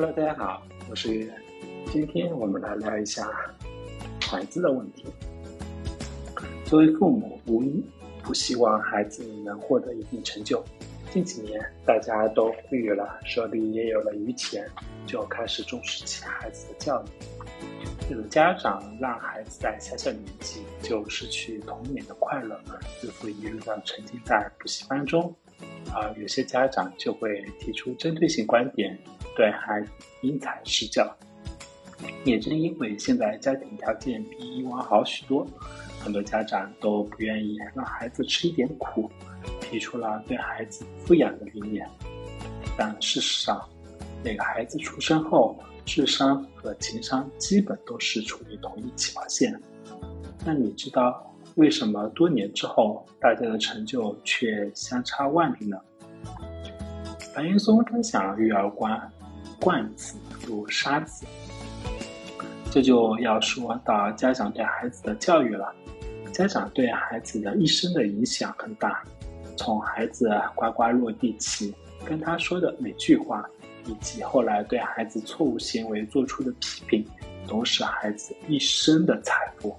[0.00, 1.28] Hello，大家好，我是月。
[1.86, 3.28] 今天我们来聊一下
[4.22, 5.06] 孩子的问题。
[6.64, 7.84] 作为父母，无疑
[8.22, 10.64] 不希望孩子能获得一定成就。
[11.10, 14.64] 近几年，大家都富裕了，手里也有了余钱，
[15.04, 18.08] 就开始重视起孩子的教育。
[18.08, 22.56] 有的家长让孩子在小小年纪就失去童年的快乐，
[23.02, 25.34] 日复一日的沉浸在补习班中。
[25.92, 28.96] 而有些家长就会提出针对性观点，
[29.38, 31.08] 对孩子因材施教。
[32.24, 35.46] 也正因为现在家庭条件比以往好许多，
[36.00, 39.08] 很多家长都不愿意让孩子吃一点苦，
[39.60, 41.88] 提出了对孩子富养的理念。
[42.76, 43.64] 但事实上，
[44.24, 49.56] 每个孩子出生后，智商和情商基本都是处于同一起跑线。
[50.44, 51.24] 那你知道？
[51.54, 55.76] 为什么多年之后，大家的成就却相差万里呢？
[57.34, 59.10] 白岩松分享育儿观：
[59.60, 61.26] 惯子如杀子。
[62.70, 65.74] 这就要说到家长对孩子的教育了。
[66.32, 69.02] 家长对孩子的一生的影响很大，
[69.56, 71.74] 从孩子呱呱落地起，
[72.04, 73.44] 跟他说的每句话，
[73.86, 77.04] 以及后来对孩子错误行为做出的批评，
[77.48, 79.76] 都是孩子一生的财富。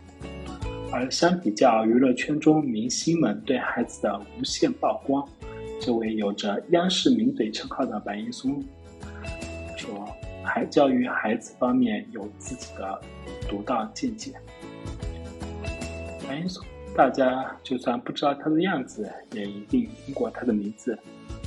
[0.91, 5.25] 而相比较娱乐圈中明星们对孩子的无限曝光，
[5.79, 8.61] 这位有着央视名嘴称号的白岩松
[9.89, 10.07] 说
[10.45, 13.01] ：“孩教育孩子方面有自己的
[13.49, 14.31] 独到见解。”
[16.27, 16.63] 白岩松，
[16.95, 20.97] 大家就算不知道他的样子，也一定听过他的名字。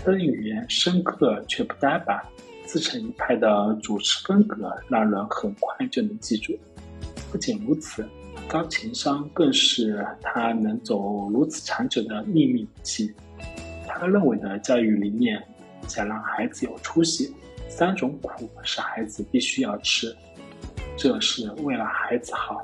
[0.05, 2.20] 他的语言深刻却不呆板，
[2.67, 6.59] 自成一派的主持风格让人很快就能记住。
[7.31, 8.05] 不仅如此。
[8.48, 13.11] 高情商更是他能走如此长久的秘密武器。
[13.87, 15.43] 他认为的教育理念，
[15.87, 17.33] 想让孩子有出息，
[17.75, 20.15] 三种苦是孩子必须要吃，
[20.95, 22.61] 这是为了孩子好。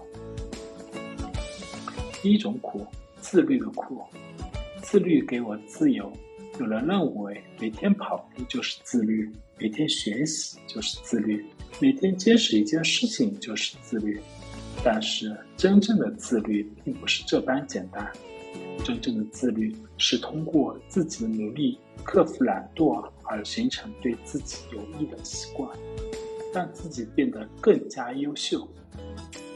[2.21, 2.87] 第一种苦，
[3.19, 4.03] 自律的苦。
[4.83, 6.13] 自律给我自由。
[6.61, 11.43] 有人认为每天跑步就是自律，每天学习就是自律，
[11.81, 14.21] 每天坚持一件事情就是自律。
[14.85, 18.13] 但是，真正的自律并不是这般简单。
[18.85, 25.71] 真正的自律是通过自己的努力克服懒惰而形成对自己有益的习惯，
[26.55, 28.67] 让自己变得更加优秀。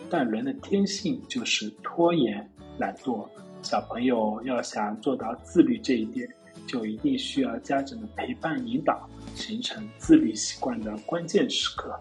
[0.08, 3.26] 但人的天性就是拖延、懒惰。
[3.62, 6.28] 小朋友要想做到自律这一点，
[6.66, 11.98] 就一定需要家长的陪伴引导，形成自律习惯的关键时刻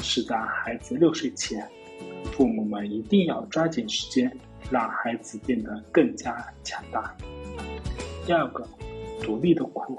[0.00, 1.68] 是在孩子六岁前。
[2.32, 4.34] 父母们一定要抓紧时间，
[4.70, 7.14] 让孩子变得更加强大。
[8.26, 8.66] 第二个，
[9.22, 9.98] 独立的苦。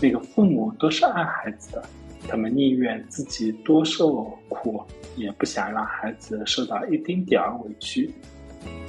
[0.00, 1.84] 每个父母都是爱孩子的，
[2.28, 4.80] 他们宁愿自己多受苦，
[5.16, 8.08] 也不想让孩子受到一丁点儿委屈。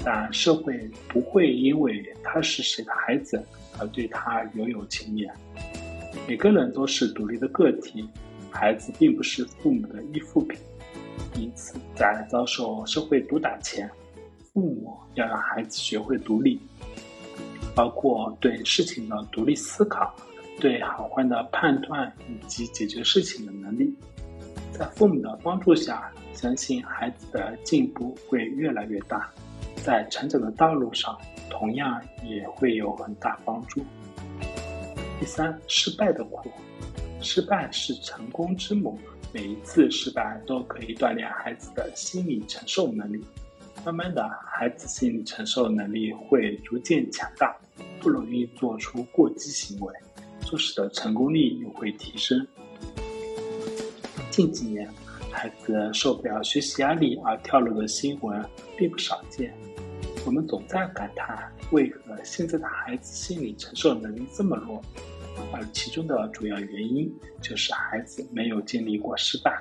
[0.04, 3.44] 但社会不会因为他是谁的孩子
[3.80, 5.34] 而对他留有情面。
[6.28, 8.08] 每个人都是独立的个体，
[8.52, 10.60] 孩子并不是父母的依附品。
[11.36, 13.90] 因此，在遭受社会毒打前，
[14.54, 16.60] 父母要让孩子学会独立，
[17.76, 20.14] 包括对事情的独立思考、
[20.60, 23.94] 对好坏的判断以及解决事情的能力。
[24.72, 29.30] 在父母的帮助下，相信孩子的进步会越来越大，
[29.84, 31.18] 在成长的道路上
[31.50, 33.84] 同样也会有很大帮助。
[35.20, 36.50] 第三，失败的苦，
[37.22, 38.98] 失败是成功之母。
[39.32, 43.24] 每一次失败都可以锻炼孩子的心理承受能力，
[43.86, 47.56] 慢慢的，孩子心理承受能力会逐渐强大，
[48.00, 49.94] 不容易做出过激行为，
[50.50, 52.46] 做事的成功率也会提升。
[54.32, 54.90] 近几年，
[55.30, 58.44] 孩子受不了学习压力而跳楼的新闻
[58.76, 59.54] 并不少见，
[60.26, 64.82] 我们总在感叹为何现在的孩子心理承受能力这么弱。
[65.54, 69.56] 而其中的主要原因就是孩子没有经历过失败，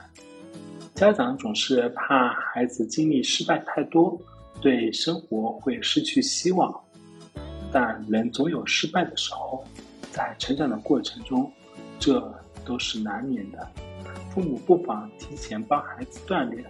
[0.94, 4.19] 家长总是怕孩子经历失败太多，
[4.62, 6.75] 对生活会失去希望。
[7.70, 9.62] 但人总有失败的时候，
[10.19, 11.49] 在成长的过程中，
[12.00, 12.20] 这
[12.65, 13.69] 都是难免的。
[14.32, 16.65] 父母不妨提前帮孩子锻炼。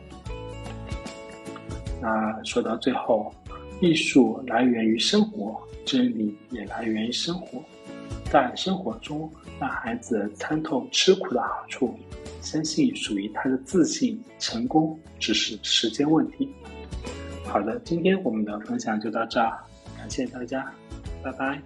[1.99, 3.33] 那说到最后，
[3.81, 7.65] 艺术来源于生活，真理也来源于生活。
[8.31, 11.99] 在生活中，让孩子参透吃苦的好处，
[12.43, 16.53] 相信属于他的自信，成功只是时间问题。
[17.47, 19.59] 好的，今天我们的分享就到这儿，
[19.97, 20.71] 感谢大家，
[21.23, 21.62] 拜拜。